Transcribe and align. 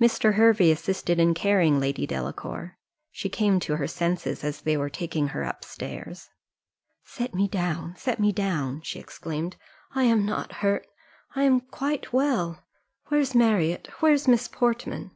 Mr. 0.00 0.34
Hervey 0.34 0.70
assisted 0.70 1.18
in 1.18 1.34
carrying 1.34 1.80
Lady 1.80 2.06
Delacour 2.06 2.78
she 3.10 3.28
came 3.28 3.58
to 3.58 3.74
her 3.74 3.88
senses 3.88 4.44
as 4.44 4.60
they 4.60 4.76
were 4.76 4.88
taking 4.88 5.26
her 5.34 5.42
up 5.44 5.64
stairs. 5.64 6.30
"Set 7.02 7.34
me 7.34 7.48
down, 7.48 7.96
set 7.96 8.20
me 8.20 8.30
down," 8.30 8.82
she 8.82 9.00
exclaimed: 9.00 9.56
"I 9.92 10.04
am 10.04 10.24
not 10.24 10.52
hurt 10.62 10.86
I 11.34 11.42
am 11.42 11.60
quite 11.60 12.12
well, 12.12 12.62
Where's 13.08 13.34
Marriott? 13.34 13.88
Where's 13.98 14.28
Miss 14.28 14.46
Portman?" 14.46 15.10